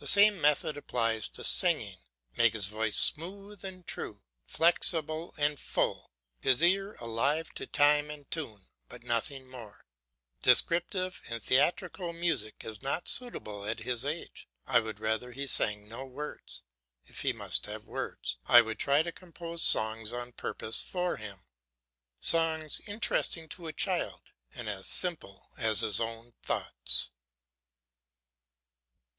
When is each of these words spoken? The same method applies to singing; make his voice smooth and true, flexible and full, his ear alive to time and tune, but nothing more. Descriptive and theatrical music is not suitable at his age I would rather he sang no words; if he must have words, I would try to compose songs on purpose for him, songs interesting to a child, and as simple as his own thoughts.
The 0.00 0.06
same 0.06 0.38
method 0.38 0.76
applies 0.76 1.30
to 1.30 1.42
singing; 1.42 1.96
make 2.36 2.52
his 2.52 2.66
voice 2.66 2.98
smooth 2.98 3.64
and 3.64 3.86
true, 3.86 4.20
flexible 4.44 5.32
and 5.38 5.58
full, 5.58 6.10
his 6.38 6.62
ear 6.62 6.92
alive 6.96 7.54
to 7.54 7.66
time 7.66 8.10
and 8.10 8.30
tune, 8.30 8.68
but 8.90 9.02
nothing 9.02 9.48
more. 9.48 9.86
Descriptive 10.42 11.22
and 11.28 11.42
theatrical 11.42 12.12
music 12.12 12.66
is 12.66 12.82
not 12.82 13.08
suitable 13.08 13.64
at 13.64 13.78
his 13.78 14.04
age 14.04 14.46
I 14.66 14.78
would 14.80 15.00
rather 15.00 15.32
he 15.32 15.46
sang 15.46 15.88
no 15.88 16.04
words; 16.04 16.60
if 17.06 17.22
he 17.22 17.32
must 17.32 17.64
have 17.64 17.86
words, 17.86 18.36
I 18.44 18.60
would 18.60 18.78
try 18.78 19.02
to 19.02 19.10
compose 19.10 19.62
songs 19.62 20.12
on 20.12 20.32
purpose 20.32 20.82
for 20.82 21.16
him, 21.16 21.46
songs 22.20 22.78
interesting 22.86 23.48
to 23.56 23.68
a 23.68 23.72
child, 23.72 24.32
and 24.54 24.68
as 24.68 24.86
simple 24.86 25.48
as 25.56 25.80
his 25.80 25.98
own 25.98 26.34
thoughts. 26.42 27.08